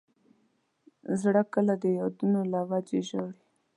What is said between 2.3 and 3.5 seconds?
له وجې ژاړي.